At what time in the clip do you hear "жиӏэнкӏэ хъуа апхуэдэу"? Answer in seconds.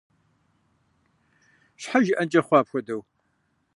2.05-3.01